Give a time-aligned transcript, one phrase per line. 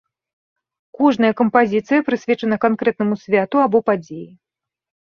[1.01, 4.29] Кожная кампазіцыя прысвечана канкрэтнаму святу або падзеі.